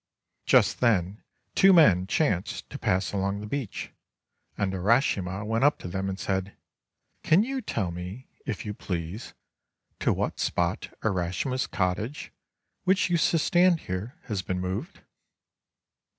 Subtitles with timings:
[0.47, 1.21] Just then
[1.53, 3.91] two men chanced to pass along the beach,
[4.57, 6.57] and Urashima went up to them and said,
[7.21, 9.35] "Can you tell me, if you please,
[9.99, 12.31] to what spot Urashima's cottage,
[12.83, 15.01] which used to stand here, has been moved?"